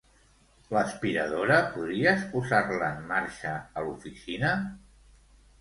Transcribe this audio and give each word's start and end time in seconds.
L'aspiradora, 0.75 1.57
podries 1.75 2.25
posar-la 2.31 2.89
en 2.97 3.07
marxa 3.13 3.55
a 3.75 3.85
l'oficina? 3.89 4.59